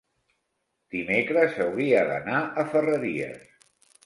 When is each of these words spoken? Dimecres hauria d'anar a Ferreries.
Dimecres 0.95 1.59
hauria 1.67 2.01
d'anar 2.13 2.41
a 2.41 2.65
Ferreries. 2.73 3.47